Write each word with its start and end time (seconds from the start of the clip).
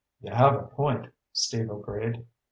"You 0.19 0.31
have 0.33 0.55
a 0.55 0.63
point," 0.65 1.13
Steve 1.31 1.69
agreed. 1.69 2.25